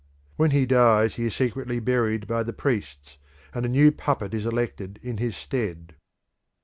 [0.35, 3.19] When he dies he is secretly buried by the priests,
[3.53, 5.93] and a new puppet is elected in his stead.